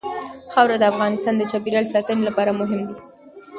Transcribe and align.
خاوره 0.53 0.77
د 0.79 0.83
افغانستان 0.91 1.33
د 1.37 1.41
چاپیریال 1.51 1.85
ساتنې 1.93 2.21
لپاره 2.29 2.57
مهم 2.59 2.81
دي. 2.87 2.97